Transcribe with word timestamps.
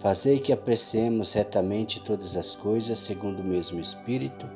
Fazei 0.00 0.38
que 0.38 0.50
apreciemos 0.50 1.34
retamente 1.34 2.00
todas 2.00 2.34
as 2.34 2.54
coisas 2.54 2.98
segundo 2.98 3.40
o 3.40 3.44
mesmo 3.44 3.78
Espírito 3.78 4.48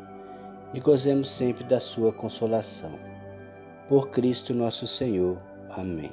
e 0.73 0.81
gozemos 0.81 1.29
sempre 1.31 1.65
da 1.65 1.79
Sua 1.79 2.11
consolação. 2.11 2.99
Por 3.87 4.09
Cristo 4.09 4.55
nosso 4.55 4.87
Senhor. 4.87 5.39
Amém. 5.69 6.13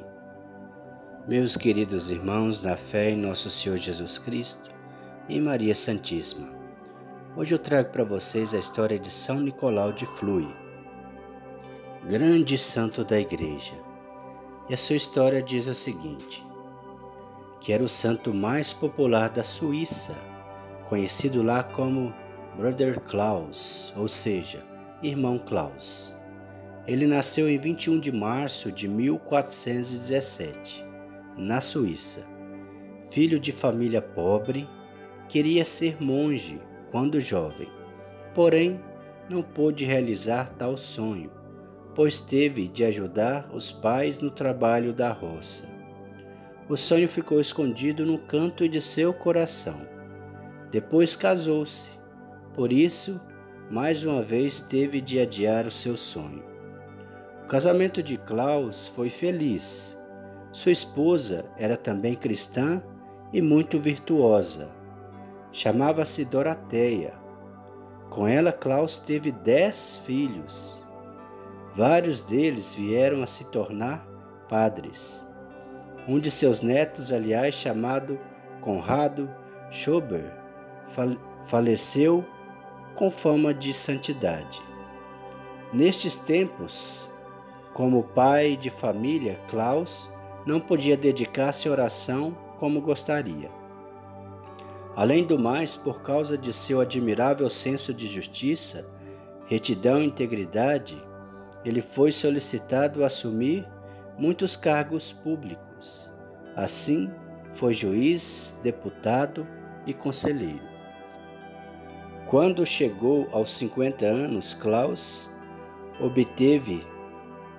Meus 1.26 1.56
queridos 1.56 2.12
irmãos, 2.12 2.62
na 2.62 2.76
fé 2.76 3.12
em 3.12 3.16
nosso 3.16 3.50
Senhor 3.50 3.78
Jesus 3.78 4.18
Cristo 4.18 4.70
e 5.30 5.40
Maria 5.40 5.76
Santíssima, 5.76 6.50
hoje 7.38 7.56
eu 7.56 7.60
trago 7.60 7.90
para 7.90 8.04
vocês 8.04 8.54
a 8.54 8.60
história 8.60 9.00
de 9.00 9.10
São 9.10 9.40
Nicolau 9.40 9.94
de 9.94 10.06
Flui, 10.06 10.54
grande 12.10 12.58
santo 12.58 13.06
da 13.06 13.18
Igreja. 13.18 13.76
E 14.68 14.74
a 14.74 14.78
sua 14.78 14.98
história 14.98 15.42
diz 15.42 15.68
o 15.68 15.76
seguinte 15.76 16.51
que 17.62 17.72
era 17.72 17.84
o 17.84 17.88
santo 17.88 18.34
mais 18.34 18.74
popular 18.74 19.30
da 19.30 19.44
Suíça, 19.44 20.16
conhecido 20.90 21.44
lá 21.44 21.62
como 21.64 22.12
Brother 22.58 23.00
Klaus, 23.00 23.94
ou 23.96 24.08
seja, 24.08 24.66
Irmão 25.04 25.38
Klaus. 25.38 26.16
Ele 26.88 27.06
nasceu 27.06 27.48
em 27.48 27.60
21 27.60 28.00
de 28.00 28.12
março 28.12 28.72
de 28.72 28.88
1417, 28.88 30.84
na 31.38 31.62
Suíça. 31.62 32.28
Filho 33.12 33.40
de 33.40 33.52
família 33.52 34.02
pobre, 34.02 34.68
queria 35.30 35.64
ser 35.64 36.02
monge 36.02 36.60
quando 36.90 37.22
jovem, 37.22 37.70
porém 38.34 38.82
não 39.30 39.44
pôde 39.44 39.86
realizar 39.86 40.50
tal 40.50 40.76
sonho, 40.76 41.30
pois 41.94 42.20
teve 42.20 42.68
de 42.68 42.84
ajudar 42.84 43.52
os 43.54 43.72
pais 43.72 44.20
no 44.20 44.32
trabalho 44.32 44.92
da 44.94 45.12
roça 45.12 45.81
o 46.72 46.78
sonho 46.78 47.10
ficou 47.10 47.42
escondido 47.42 48.06
no 48.06 48.18
canto 48.18 48.66
de 48.66 48.80
seu 48.80 49.14
coração. 49.14 49.86
Depois 50.72 51.18
casou-se, 51.18 51.92
por 52.54 52.72
isso, 52.72 53.20
mais 53.70 54.06
uma 54.06 54.22
vez 54.22 54.62
teve 54.62 55.02
de 55.02 55.20
adiar 55.20 55.68
o 55.68 55.72
seu 55.72 55.98
sonho. 55.98 56.46
O 57.44 57.48
casamento 57.48 58.02
de 58.02 58.16
Klaus 58.16 58.88
foi 58.88 59.10
feliz. 59.10 60.00
Sua 60.54 60.72
esposa 60.72 61.44
era 61.58 61.76
também 61.76 62.16
cristã 62.16 62.82
e 63.34 63.42
muito 63.42 63.78
virtuosa. 63.78 64.72
Chamava-se 65.52 66.24
Doroteia. 66.24 67.16
Com 68.10 68.26
ela, 68.26 68.54
Klaus 68.54 68.98
teve 68.98 69.30
dez 69.30 69.98
filhos. 70.06 70.88
Vários 71.76 72.24
deles 72.24 72.74
vieram 72.74 73.22
a 73.22 73.28
se 73.28 73.52
tornar 73.52 74.08
padres. 74.48 75.30
Um 76.08 76.20
de 76.20 76.32
seus 76.32 76.62
netos, 76.62 77.12
aliás, 77.12 77.56
chamado 77.56 78.20
Conrado 78.60 79.30
Schober, 79.70 80.32
faleceu 81.44 82.26
com 82.96 83.12
fama 83.12 83.54
de 83.54 83.72
santidade. 83.72 84.62
Nestes 85.72 86.18
tempos, 86.18 87.12
como 87.74 88.04
pai 88.04 88.58
de 88.58 88.70
família, 88.70 89.40
Klaus 89.48 90.12
não 90.46 90.60
podia 90.60 90.98
dedicar-se 90.98 91.68
à 91.68 91.72
oração 91.72 92.36
como 92.60 92.82
gostaria. 92.82 93.50
Além 94.96 95.26
do 95.26 95.40
mais, 95.40 95.78
por 95.78 96.02
causa 96.02 96.38
de 96.38 96.52
seu 96.52 96.82
admirável 96.82 97.50
senso 97.50 97.94
de 97.94 98.08
justiça, 98.08 98.86
retidão 99.46 100.02
e 100.02 100.06
integridade, 100.06 101.02
ele 101.64 101.82
foi 101.82 102.12
solicitado 102.12 103.04
a 103.04 103.08
assumir 103.08 103.66
muitos 104.22 104.56
cargos 104.56 105.12
públicos. 105.12 106.14
Assim, 106.56 107.12
foi 107.54 107.74
juiz, 107.74 108.56
deputado 108.62 109.48
e 109.88 109.96
conselheiro. 109.96 110.62
Quando 112.28 112.64
chegou 112.64 113.28
aos 113.32 113.58
50 113.58 114.06
anos, 114.06 114.54
Klaus 114.54 115.28
obteve 116.00 116.86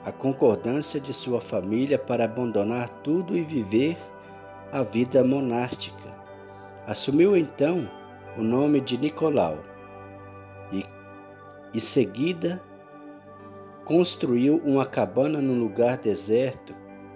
a 0.04 0.12
concordância 0.12 1.00
de 1.00 1.12
sua 1.12 1.40
família 1.40 1.98
para 1.98 2.26
abandonar 2.26 2.88
tudo 3.02 3.36
e 3.36 3.42
viver 3.42 3.98
a 4.70 4.84
vida 4.84 5.24
monástica. 5.24 6.16
Assumiu 6.86 7.36
então 7.36 7.90
o 8.38 8.42
nome 8.42 8.80
de 8.80 8.96
Nicolau 8.96 9.58
e, 10.72 10.86
em 11.74 11.80
seguida, 11.80 12.62
construiu 13.84 14.60
uma 14.64 14.86
cabana 14.86 15.40
num 15.40 15.58
lugar 15.58 15.98
deserto 15.98 16.74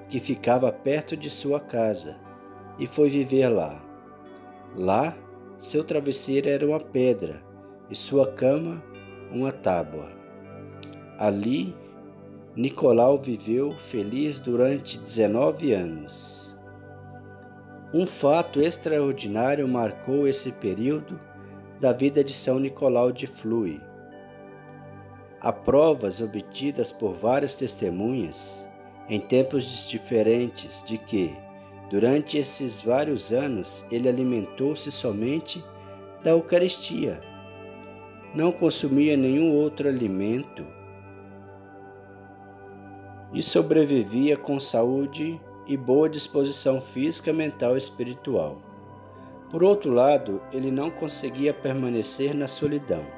que 0.08 0.20
ficava 0.20 0.70
perto 0.72 1.16
de 1.16 1.30
sua 1.30 1.60
casa 1.60 2.18
e 2.78 2.86
foi 2.86 3.08
viver 3.08 3.48
lá. 3.48 3.82
Lá, 4.74 5.16
seu 5.58 5.82
travesseiro 5.82 6.48
era 6.48 6.66
uma 6.66 6.80
pedra 6.80 7.42
e 7.90 7.96
sua 7.96 8.30
cama 8.32 8.82
uma 9.30 9.52
tábua. 9.52 10.10
Ali, 11.18 11.74
Nicolau 12.54 13.18
viveu 13.18 13.72
feliz 13.72 14.38
durante 14.38 14.98
19 14.98 15.72
anos. 15.72 16.56
Um 17.92 18.06
fato 18.06 18.60
extraordinário 18.60 19.66
marcou 19.66 20.26
esse 20.26 20.52
período 20.52 21.18
da 21.80 21.92
vida 21.92 22.22
de 22.24 22.34
São 22.34 22.58
Nicolau 22.58 23.12
de 23.12 23.26
Flui. 23.26 23.80
Há 25.46 25.52
provas 25.52 26.20
obtidas 26.20 26.90
por 26.90 27.14
várias 27.14 27.54
testemunhas 27.54 28.68
em 29.08 29.20
tempos 29.20 29.88
diferentes 29.88 30.82
de 30.82 30.98
que, 30.98 31.36
durante 31.88 32.36
esses 32.36 32.82
vários 32.82 33.30
anos, 33.30 33.86
ele 33.88 34.08
alimentou-se 34.08 34.90
somente 34.90 35.64
da 36.24 36.32
Eucaristia. 36.32 37.20
Não 38.34 38.50
consumia 38.50 39.16
nenhum 39.16 39.54
outro 39.54 39.88
alimento 39.88 40.66
e 43.32 43.40
sobrevivia 43.40 44.36
com 44.36 44.58
saúde 44.58 45.40
e 45.64 45.76
boa 45.76 46.08
disposição 46.08 46.80
física, 46.80 47.32
mental 47.32 47.76
e 47.76 47.78
espiritual. 47.78 48.60
Por 49.48 49.62
outro 49.62 49.92
lado, 49.92 50.42
ele 50.50 50.72
não 50.72 50.90
conseguia 50.90 51.54
permanecer 51.54 52.34
na 52.34 52.48
solidão. 52.48 53.15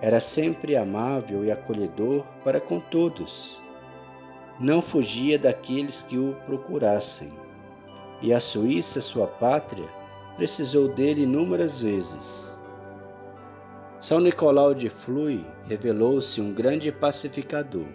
Era 0.00 0.20
sempre 0.20 0.76
amável 0.76 1.44
e 1.44 1.50
acolhedor 1.50 2.24
para 2.44 2.60
com 2.60 2.78
todos. 2.78 3.60
Não 4.60 4.82
fugia 4.82 5.38
daqueles 5.38 6.02
que 6.02 6.18
o 6.18 6.34
procurassem. 6.46 7.32
E 8.22 8.32
a 8.32 8.40
Suíça, 8.40 9.00
sua 9.00 9.26
pátria, 9.26 9.88
precisou 10.36 10.88
dele 10.88 11.22
inúmeras 11.22 11.80
vezes. 11.80 12.56
São 13.98 14.20
Nicolau 14.20 14.74
de 14.74 14.88
Flui 14.90 15.44
revelou-se 15.66 16.40
um 16.40 16.52
grande 16.52 16.92
pacificador. 16.92 17.86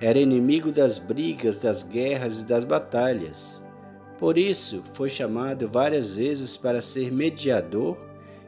Era 0.00 0.18
inimigo 0.18 0.70
das 0.70 0.98
brigas, 0.98 1.56
das 1.56 1.82
guerras 1.82 2.40
e 2.40 2.44
das 2.44 2.64
batalhas. 2.64 3.64
Por 4.18 4.36
isso, 4.36 4.84
foi 4.92 5.08
chamado 5.08 5.68
várias 5.68 6.14
vezes 6.16 6.56
para 6.56 6.82
ser 6.82 7.10
mediador 7.10 7.96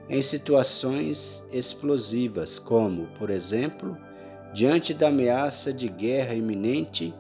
em 0.09 0.23
situações 0.23 1.45
explosivas, 1.53 2.59
como, 2.59 3.07
por 3.19 3.29
exemplo, 3.29 3.97
diante 4.53 4.95
da 4.95 5.09
ameaça 5.09 5.73
de 5.73 5.89
guerra 5.89 6.35
iminente 6.35 7.13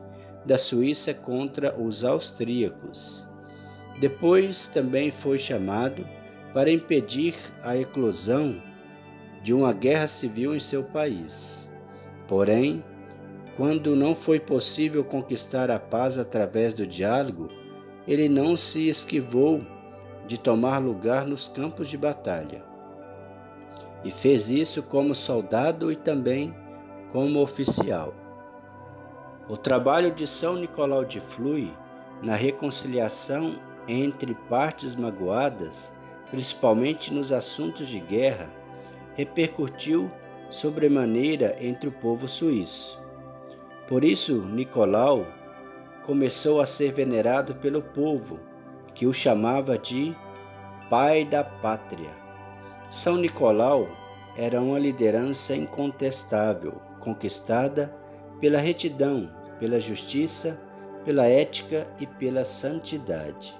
da 0.44 0.56
Suíça 0.56 1.12
contra 1.12 1.76
os 1.76 2.04
austríacos. 2.04 3.26
Depois 4.00 4.68
também 4.68 5.10
foi 5.10 5.38
chamado 5.38 6.06
para 6.54 6.70
impedir 6.70 7.34
a 7.62 7.76
eclosão 7.76 8.62
de 9.42 9.52
uma 9.52 9.72
guerra 9.72 10.06
civil 10.06 10.54
em 10.54 10.60
seu 10.60 10.84
país. 10.84 11.70
Porém, 12.28 12.84
quando 13.56 13.96
não 13.96 14.14
foi 14.14 14.38
possível 14.38 15.02
conquistar 15.02 15.70
a 15.70 15.78
paz 15.78 16.18
através 16.18 16.72
do 16.72 16.86
diálogo, 16.86 17.48
ele 18.06 18.28
não 18.28 18.56
se 18.56 18.88
esquivou 18.88 19.60
de 20.28 20.38
tomar 20.38 20.78
lugar 20.78 21.26
nos 21.26 21.48
campos 21.48 21.88
de 21.88 21.96
batalha 21.96 22.75
e 24.06 24.12
fez 24.12 24.48
isso 24.48 24.84
como 24.84 25.16
soldado 25.16 25.90
e 25.90 25.96
também 25.96 26.54
como 27.10 27.40
oficial. 27.40 28.14
O 29.48 29.56
trabalho 29.56 30.12
de 30.12 30.28
São 30.28 30.54
Nicolau 30.54 31.04
de 31.04 31.18
Flui 31.18 31.74
na 32.22 32.36
reconciliação 32.36 33.58
entre 33.88 34.32
partes 34.48 34.94
magoadas, 34.94 35.92
principalmente 36.30 37.12
nos 37.12 37.32
assuntos 37.32 37.88
de 37.88 37.98
guerra, 37.98 38.48
repercutiu 39.14 40.08
sobremaneira 40.48 41.56
entre 41.60 41.88
o 41.88 41.92
povo 41.92 42.28
suíço. 42.28 43.00
Por 43.88 44.04
isso, 44.04 44.36
Nicolau 44.36 45.26
começou 46.04 46.60
a 46.60 46.66
ser 46.66 46.92
venerado 46.92 47.56
pelo 47.56 47.82
povo, 47.82 48.38
que 48.94 49.04
o 49.04 49.12
chamava 49.12 49.76
de 49.76 50.16
Pai 50.88 51.24
da 51.24 51.42
Pátria. 51.42 52.25
São 52.88 53.16
Nicolau 53.16 53.88
era 54.36 54.60
uma 54.60 54.78
liderança 54.78 55.56
incontestável, 55.56 56.80
conquistada 57.00 57.92
pela 58.40 58.58
retidão, 58.58 59.30
pela 59.58 59.80
justiça, 59.80 60.60
pela 61.04 61.26
ética 61.26 61.88
e 61.98 62.06
pela 62.06 62.44
santidade. 62.44 63.56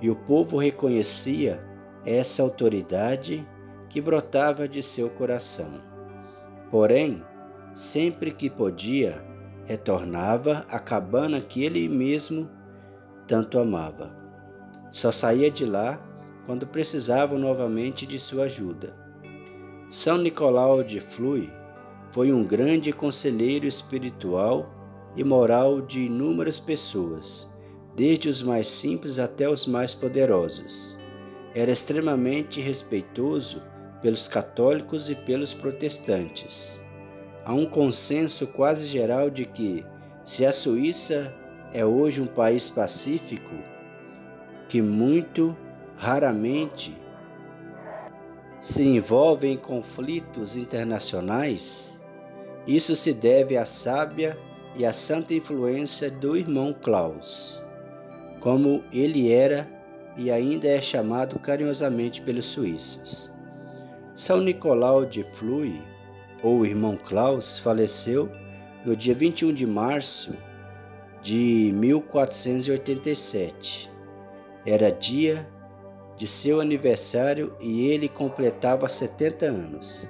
E 0.00 0.08
o 0.08 0.16
povo 0.16 0.58
reconhecia 0.58 1.62
essa 2.04 2.42
autoridade 2.42 3.46
que 3.88 4.00
brotava 4.00 4.68
de 4.68 4.82
seu 4.82 5.10
coração. 5.10 5.82
Porém, 6.70 7.22
sempre 7.74 8.30
que 8.30 8.48
podia, 8.48 9.22
retornava 9.64 10.64
à 10.70 10.78
cabana 10.78 11.40
que 11.40 11.64
ele 11.64 11.88
mesmo 11.88 12.48
tanto 13.26 13.58
amava. 13.58 14.14
Só 14.90 15.10
saía 15.10 15.50
de 15.50 15.64
lá 15.64 16.00
quando 16.46 16.66
precisavam 16.66 17.38
novamente 17.38 18.06
de 18.06 18.18
sua 18.18 18.44
ajuda. 18.44 18.96
São 19.88 20.16
Nicolau 20.16 20.82
de 20.82 21.00
Flui 21.00 21.52
foi 22.10 22.32
um 22.32 22.44
grande 22.44 22.92
conselheiro 22.92 23.66
espiritual 23.66 24.72
e 25.16 25.24
moral 25.24 25.80
de 25.80 26.02
inúmeras 26.02 26.60
pessoas, 26.60 27.50
desde 27.94 28.28
os 28.28 28.42
mais 28.42 28.68
simples 28.68 29.18
até 29.18 29.48
os 29.48 29.66
mais 29.66 29.94
poderosos. 29.94 30.96
Era 31.54 31.72
extremamente 31.72 32.60
respeitoso 32.60 33.62
pelos 34.00 34.28
católicos 34.28 35.10
e 35.10 35.14
pelos 35.14 35.52
protestantes. 35.52 36.80
Há 37.44 37.54
um 37.54 37.66
consenso 37.66 38.46
quase 38.46 38.86
geral 38.86 39.30
de 39.30 39.44
que, 39.44 39.84
se 40.24 40.44
a 40.44 40.52
Suíça 40.52 41.34
é 41.72 41.84
hoje 41.84 42.20
um 42.20 42.26
país 42.26 42.68
pacífico, 42.68 43.54
que 44.68 44.82
muito 44.82 45.56
raramente 45.96 46.96
se 48.60 48.82
envolve 48.82 49.48
em 49.48 49.56
conflitos 49.56 50.56
internacionais, 50.56 52.00
isso 52.66 52.96
se 52.96 53.12
deve 53.12 53.56
à 53.56 53.64
sábia 53.64 54.36
e 54.76 54.84
à 54.84 54.92
santa 54.92 55.32
influência 55.34 56.10
do 56.10 56.36
irmão 56.36 56.74
Klaus, 56.74 57.64
como 58.40 58.82
ele 58.92 59.32
era 59.32 59.68
e 60.16 60.30
ainda 60.30 60.68
é 60.68 60.80
chamado 60.80 61.38
carinhosamente 61.38 62.22
pelos 62.22 62.46
suíços. 62.46 63.30
São 64.14 64.40
Nicolau 64.40 65.04
de 65.04 65.22
Flui, 65.22 65.78
ou 66.42 66.64
irmão 66.64 66.96
Klaus, 66.96 67.58
faleceu 67.58 68.32
no 68.84 68.96
dia 68.96 69.14
21 69.14 69.52
de 69.52 69.66
março 69.66 70.34
de 71.22 71.70
1487. 71.74 73.90
Era 74.64 74.90
dia 74.90 75.46
de 76.16 76.26
seu 76.26 76.60
aniversário 76.60 77.56
e 77.60 77.86
ele 77.86 78.08
completava 78.08 78.88
70 78.88 79.46
anos. 79.46 80.06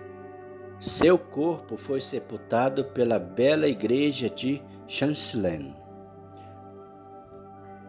Seu 0.79 1.19
corpo 1.19 1.77
foi 1.77 2.01
sepultado 2.01 2.85
pela 2.85 3.19
bela 3.19 3.67
igreja 3.67 4.29
de 4.29 4.63
Chancelin. 4.87 5.75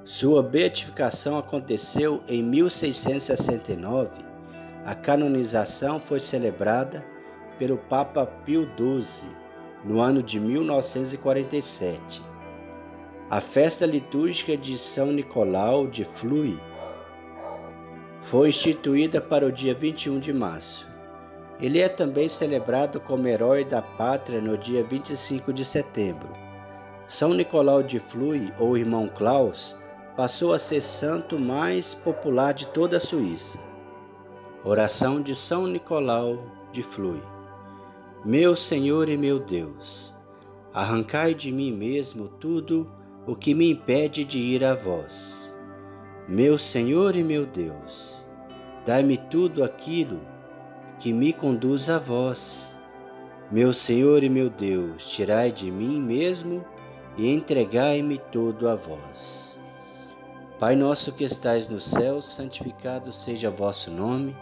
Sua 0.03 0.41
beatificação 0.41 1.37
aconteceu 1.37 2.23
em 2.27 2.41
1669 2.41 4.27
a 4.87 4.95
canonização 4.95 5.99
foi 5.99 6.17
celebrada 6.17 7.05
pelo 7.59 7.77
Papa 7.77 8.25
Pio 8.25 8.65
XII 8.77 9.27
no 9.83 9.99
ano 9.99 10.23
de 10.23 10.39
1947. 10.39 12.23
A 13.29 13.41
festa 13.41 13.85
litúrgica 13.85 14.55
de 14.55 14.77
São 14.77 15.07
Nicolau 15.07 15.87
de 15.87 16.05
Flui 16.05 16.57
foi 18.29 18.49
instituída 18.49 19.21
para 19.21 19.45
o 19.45 19.51
dia 19.51 19.73
21 19.73 20.19
de 20.19 20.33
março. 20.33 20.85
Ele 21.61 21.79
é 21.79 21.87
também 21.87 22.27
celebrado 22.27 22.99
como 22.99 23.25
herói 23.25 23.63
da 23.63 23.81
pátria 23.81 24.41
no 24.41 24.57
dia 24.57 24.83
25 24.83 25.53
de 25.53 25.63
setembro. 25.63 26.27
São 27.07 27.33
Nicolau 27.33 27.81
de 27.81 27.99
Flui, 27.99 28.51
ou 28.59 28.77
Irmão 28.77 29.07
Klaus, 29.07 29.77
passou 30.17 30.53
a 30.53 30.59
ser 30.59 30.81
santo 30.81 31.39
mais 31.39 31.93
popular 31.93 32.53
de 32.53 32.67
toda 32.67 32.97
a 32.97 32.99
Suíça. 32.99 33.59
Oração 34.61 35.21
de 35.21 35.33
São 35.33 35.65
Nicolau 35.65 36.37
de 36.73 36.83
Flui. 36.83 37.21
Meu 38.25 38.57
Senhor 38.57 39.07
e 39.07 39.15
meu 39.15 39.39
Deus, 39.39 40.13
arrancai 40.73 41.33
de 41.33 41.49
mim 41.49 41.71
mesmo 41.71 42.27
tudo 42.27 42.91
o 43.25 43.37
que 43.37 43.53
me 43.53 43.71
impede 43.71 44.25
de 44.25 44.37
ir 44.37 44.65
a 44.65 44.75
vós. 44.75 45.47
Meu 46.29 46.57
Senhor 46.57 47.15
e 47.15 47.23
meu 47.23 47.45
Deus, 47.45 48.21
dai-me 48.85 49.15
tudo 49.15 49.63
aquilo 49.63 50.19
que 50.99 51.13
me 51.13 51.31
conduz 51.31 51.89
a 51.89 51.97
vós. 51.97 52.75
Meu 53.49 53.71
Senhor 53.71 54.25
e 54.25 54.27
meu 54.27 54.49
Deus, 54.49 55.09
tirai 55.09 55.53
de 55.53 55.71
mim 55.71 56.01
mesmo 56.01 56.65
e 57.17 57.29
entregai-me 57.29 58.17
todo 58.17 58.67
a 58.67 58.75
vós. 58.75 59.57
Pai 60.59 60.75
nosso 60.75 61.13
que 61.13 61.23
estais 61.23 61.69
no 61.69 61.79
céu, 61.79 62.19
santificado 62.19 63.13
seja 63.13 63.49
vosso 63.49 63.89
nome. 63.89 64.35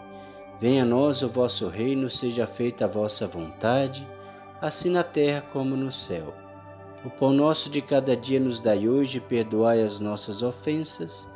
Venha 0.60 0.82
a 0.82 0.86
nós 0.86 1.22
o 1.22 1.28
vosso 1.28 1.68
reino, 1.68 2.10
seja 2.10 2.48
feita 2.48 2.86
a 2.86 2.88
vossa 2.88 3.28
vontade, 3.28 4.04
assim 4.60 4.90
na 4.90 5.04
terra 5.04 5.40
como 5.52 5.76
no 5.76 5.92
céu. 5.92 6.34
O 7.04 7.10
pão 7.10 7.32
nosso 7.32 7.70
de 7.70 7.80
cada 7.80 8.16
dia 8.16 8.40
nos 8.40 8.60
dai 8.60 8.88
hoje, 8.88 9.20
perdoai 9.20 9.80
as 9.80 10.00
nossas 10.00 10.42
ofensas, 10.42 11.35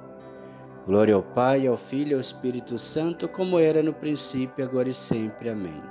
Glória 0.85 1.13
ao 1.13 1.21
Pai, 1.21 1.67
ao 1.67 1.77
Filho 1.77 2.11
e 2.11 2.13
ao 2.15 2.19
Espírito 2.19 2.77
Santo, 2.77 3.27
como 3.27 3.59
era 3.59 3.83
no 3.83 3.93
princípio, 3.93 4.65
agora 4.65 4.89
e 4.89 4.93
sempre. 4.93 5.49
Amém. 5.49 5.81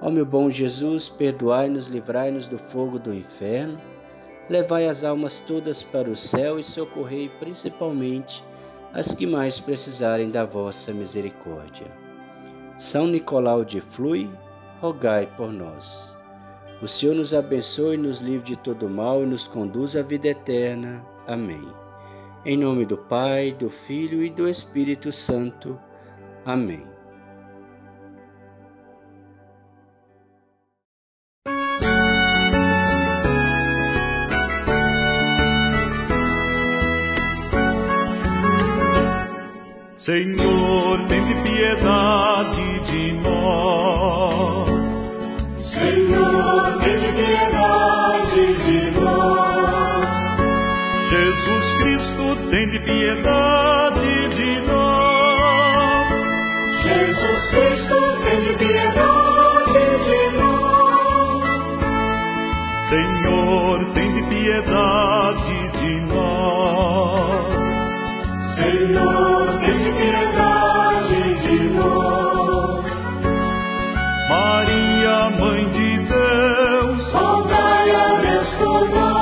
Ó 0.00 0.10
meu 0.10 0.26
bom 0.26 0.50
Jesus, 0.50 1.08
perdoai-nos, 1.08 1.86
livrai-nos 1.86 2.48
do 2.48 2.58
fogo 2.58 2.98
do 2.98 3.14
inferno, 3.14 3.80
levai 4.50 4.88
as 4.88 5.04
almas 5.04 5.38
todas 5.38 5.84
para 5.84 6.10
o 6.10 6.16
céu 6.16 6.58
e 6.58 6.64
socorrei 6.64 7.28
principalmente 7.28 8.44
as 8.92 9.14
que 9.14 9.26
mais 9.26 9.60
precisarem 9.60 10.28
da 10.28 10.44
vossa 10.44 10.92
misericórdia. 10.92 11.86
São 12.76 13.06
Nicolau 13.06 13.64
de 13.64 13.80
Flui, 13.80 14.28
rogai 14.80 15.26
por 15.36 15.52
nós. 15.52 16.16
O 16.82 16.88
Senhor 16.88 17.14
nos 17.14 17.32
abençoe, 17.32 17.96
nos 17.96 18.18
livre 18.18 18.48
de 18.48 18.56
todo 18.56 18.88
mal 18.88 19.22
e 19.22 19.26
nos 19.26 19.44
conduz 19.44 19.94
à 19.94 20.02
vida 20.02 20.26
eterna. 20.26 21.06
Amém. 21.28 21.81
Em 22.44 22.56
nome 22.56 22.84
do 22.84 22.98
Pai, 22.98 23.52
do 23.52 23.70
Filho 23.70 24.20
e 24.20 24.28
do 24.28 24.48
Espírito 24.48 25.12
Santo. 25.12 25.78
Amém. 26.44 26.84
Senhor, 39.94 40.98
tem 41.06 41.22
piedade 41.44 42.80
de 42.80 43.12
nós. 43.22 44.31
Cristo, 57.52 57.96
tem 58.24 58.40
piedade 58.56 59.84
de 60.06 60.20
nós. 60.38 61.44
Senhor, 62.88 63.84
tem 63.92 64.12
piedade 64.24 65.58
de 65.78 66.00
nós. 66.12 67.54
Senhor, 68.54 69.44
tem 69.60 69.78
piedade 70.00 71.20
de 71.42 71.56
nós. 71.74 72.86
Maria, 74.30 75.16
Mãe 75.38 75.62
de 75.72 75.90
Deus, 75.98 77.12
Rogai 77.12 77.90
a 77.94 78.20
Deus 78.22 78.50
por 78.54 78.88
nós. 78.88 79.12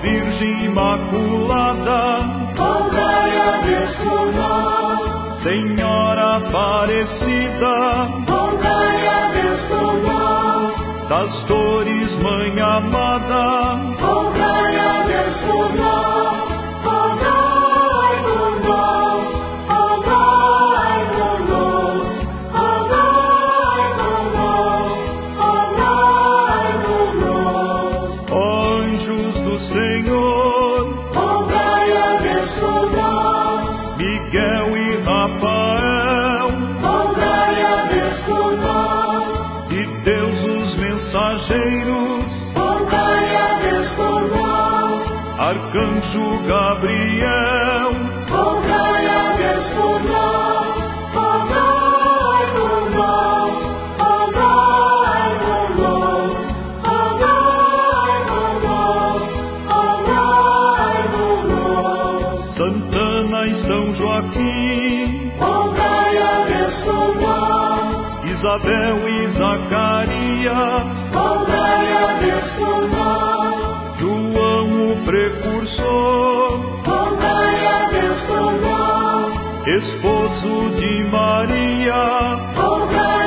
Virgem 0.00 0.64
Imaculada, 0.64 2.00
rogai 2.56 3.36
a 3.36 3.60
Deus 3.66 3.96
por 3.96 4.32
nós. 4.32 5.40
Senhora 5.42 5.89
Aparecida, 6.50 8.08
rogai 8.28 9.06
a 9.06 9.30
Deus 9.30 9.60
por 9.68 9.94
nós. 10.02 10.90
Das 11.08 11.44
dores, 11.44 12.16
Mãe 12.16 12.60
amada, 12.60 13.78
rogai 14.00 14.76
a 14.76 15.02
Deus 15.04 15.40
por 15.42 15.74
nós. 15.76 16.50
Rogai 16.82 18.16
por 18.24 18.68
nós, 18.68 19.22
rogai 19.68 21.06
por 21.14 21.40
nós, 21.48 22.02
rogai 22.52 23.82
por 24.00 24.22
nós, 24.34 24.92
rogai 25.38 26.72
por 26.84 27.08
nós. 27.22 28.82
anjos 28.82 29.40
do 29.42 29.56
Senhor, 29.56 31.10
Rogai 31.14 31.96
a 31.96 32.16
Deus 32.22 32.58
por 32.58 32.90
nós, 32.90 33.96
Miguel 33.98 34.76
e 34.76 34.96
Rafael, 35.04 35.99
Arcanjo 45.40 46.38
Gabriel, 46.46 47.92
rogai 48.28 49.06
a 49.06 49.32
Deus 49.38 49.70
por 49.70 50.02
nós, 50.04 50.68
rogai 51.14 52.46
por 52.52 52.90
nós, 52.90 53.54
rogai 53.98 55.38
por 55.40 55.76
nós, 55.80 56.34
rogai 56.84 58.18
por 58.28 58.52
nós, 58.68 59.22
rogai 59.70 61.08
por 61.08 61.38
nós, 61.48 62.54
Santana 62.54 63.46
e 63.46 63.54
São 63.54 63.90
Joaquim, 63.92 65.32
rogai 65.40 66.18
a 66.18 66.44
Deus 66.44 66.80
por 66.80 67.16
nós. 67.16 68.30
Isabel 68.30 69.08
e 69.08 69.26
Zacarias, 69.28 71.08
Rogai 71.14 71.92
a 71.96 72.18
Deus 72.20 72.54
por 72.56 72.88
nós, 72.90 73.39
precursor, 75.10 76.60
rogai 76.86 77.66
a 77.66 77.90
Deus 77.90 78.20
por 78.26 78.52
nós, 78.62 79.66
esposo 79.66 80.70
de 80.78 81.02
Maria, 81.10 82.38
rogai 82.54 83.19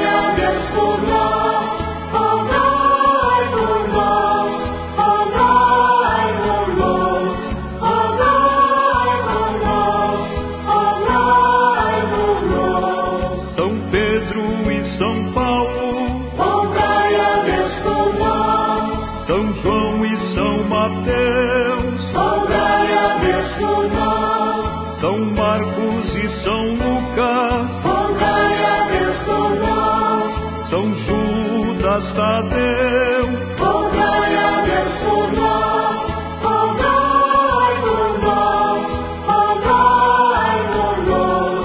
Judas 31.94 32.12
Tadeu, 32.14 33.30
rogai 33.60 34.36
a 34.36 34.62
Deus 34.62 34.98
por 34.98 35.32
nós, 35.34 35.98
rogai 36.42 37.82
por 37.82 38.20
nós, 38.20 38.82
rogai 39.28 40.58
por 40.74 40.98
nós, 41.06 41.60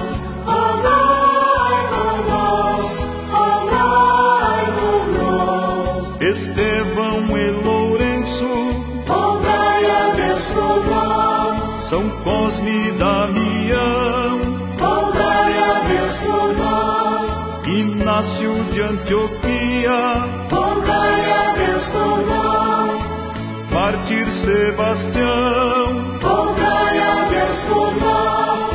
rogai 0.45 1.89
por 1.95 2.17
nós, 2.29 2.85
rogai 3.33 4.65
por 4.77 5.03
nós, 5.17 6.23
Estevão 6.23 7.39
e 7.39 7.51
Lourenço, 7.65 8.53
rogai 9.09 9.91
a 9.91 10.11
Deus 10.11 10.45
por 10.51 10.87
nós, 10.91 11.63
São 11.89 12.07
Cosme 12.23 12.89
e 12.89 12.93
Damião, 12.93 14.38
Inácio 18.19 18.53
de 18.73 18.81
Antioquia, 18.83 19.93
rogai 20.51 21.31
a 21.31 21.53
Deus 21.53 21.89
por 21.91 22.27
nós. 22.27 23.13
Mártir 23.71 24.29
Sebastião, 24.29 26.19
Rogai 26.21 26.99
a 26.99 27.29
Deus 27.31 27.61
por 27.61 27.95
nós, 28.01 28.68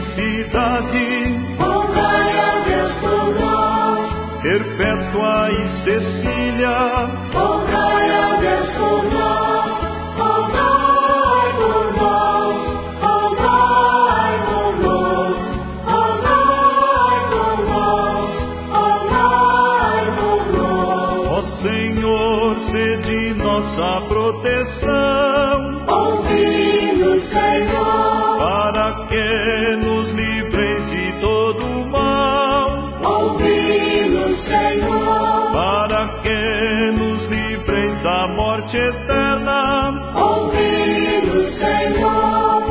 Felicidade, 0.00 1.36
rogai 1.58 2.38
a 2.38 2.64
Deus 2.64 2.92
por 3.00 3.34
nós, 3.38 4.16
Perpétua 4.40 5.50
e 5.52 5.68
Cecília, 5.68 7.06
rogai 7.34 8.10
a 8.10 8.36
Deus 8.36 8.68
por 8.70 9.04
nós, 9.12 9.92
rogai 10.16 11.52
por 11.58 11.96
nós, 12.00 12.56
rogai 13.02 14.42
por 14.46 14.72
nós, 14.80 15.36
rogai 15.84 17.20
por 17.30 17.58
nós, 17.68 18.24
rogai 18.72 20.04
por 20.16 20.40
nós. 20.56 21.28
ó 21.30 21.42
Senhor, 21.42 22.56
sede 22.58 23.34
nossa 23.34 24.00
proteção, 24.08 24.19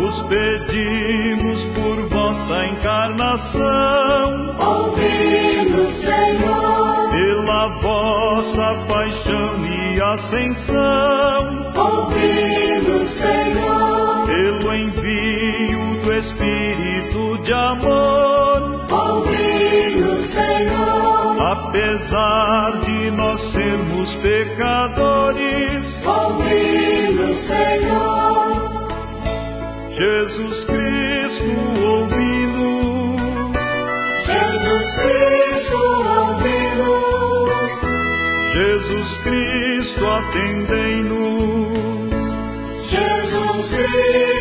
Senhor, 0.10 0.14
Os 0.14 0.22
pedimos 0.24 1.66
por 1.68 2.08
vossa 2.10 2.66
encarnação, 2.66 4.56
ouvi-nos, 4.60 5.90
Senhor, 5.90 7.10
pela 7.12 7.68
vossa 7.82 8.76
paixão 8.88 9.66
e 9.66 10.02
ascensão, 10.02 11.72
ouvi-nos, 11.76 13.08
Senhor, 13.08 14.26
pelo 14.26 14.74
envio 14.74 16.02
do 16.02 16.14
Espírito 16.14 17.38
de 17.44 17.54
amor, 17.54 18.88
ouvi-nos, 18.92 20.22
Senhor, 20.22 21.42
apesar 21.42 22.80
de 22.80 23.12
nós 23.12 23.42
sermos 23.42 24.16
pecadores, 24.16 26.02
ouvi-nos, 26.04 27.36
Senhor, 27.38 27.99
Jesus 30.00 30.64
Cristo 30.64 31.52
ouvi-nos, 31.84 33.60
Jesus 34.26 34.96
Cristo, 34.96 35.76
ouvi-nos, 36.16 37.52
Jesus 38.54 39.18
Cristo 39.18 40.08
atendei-nos. 40.08 42.24
Jesus 42.82 43.76
Cristo. 43.76 44.39